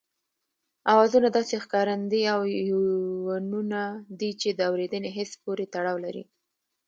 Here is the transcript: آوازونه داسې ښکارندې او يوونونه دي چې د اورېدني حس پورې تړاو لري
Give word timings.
آوازونه 0.93 1.27
داسې 1.37 1.55
ښکارندې 1.63 2.21
او 2.33 2.39
يوونونه 2.69 3.81
دي 4.19 4.31
چې 4.41 4.49
د 4.53 4.59
اورېدني 4.69 5.09
حس 5.17 5.31
پورې 5.43 5.65
تړاو 5.73 5.97
لري 6.05 6.23